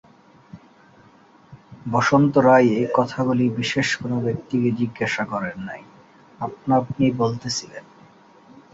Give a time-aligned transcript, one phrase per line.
[1.85, 5.83] বসন্ত রায় এ-কথাগুলি বিশেষ কোনো ব্যক্তিকে জিজ্ঞাসা করেন নাই–
[6.39, 7.85] আপনা-আপনি বলিতেছিলেন।